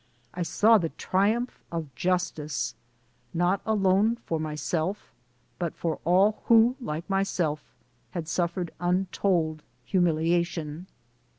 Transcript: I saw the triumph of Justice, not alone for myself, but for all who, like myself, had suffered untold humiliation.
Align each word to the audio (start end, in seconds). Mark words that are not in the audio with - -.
I 0.33 0.41
saw 0.41 0.79
the 0.79 0.89
triumph 0.89 1.63
of 1.71 1.93
Justice, 1.93 2.73
not 3.35 3.61
alone 3.67 4.15
for 4.25 4.39
myself, 4.39 5.13
but 5.59 5.75
for 5.75 5.99
all 6.05 6.41
who, 6.45 6.75
like 6.81 7.07
myself, 7.07 7.63
had 8.09 8.27
suffered 8.27 8.71
untold 8.79 9.61
humiliation. 9.85 10.87